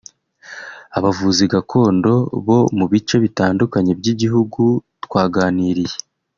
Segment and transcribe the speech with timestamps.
[0.97, 2.13] Abavuzi gakondo
[2.45, 4.61] bo mu bice bitandukanye by’igihugu
[5.05, 5.95] twaganiriye